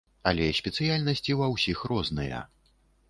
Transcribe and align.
Але 0.29 0.45
спецыяльнасці 0.59 1.37
ва 1.41 1.51
ўсіх 1.57 1.85
розныя. 1.93 2.41